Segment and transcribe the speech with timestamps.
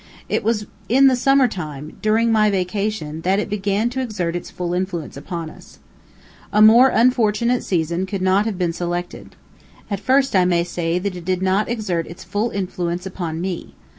[0.27, 4.49] It was in the summer time, during my vacation, that it began to exert its
[4.49, 5.77] full influence upon us.
[6.51, 9.35] A more unfortunate season could not have been selected.
[9.91, 13.75] At first, I may say that it did not exert its full influence upon me.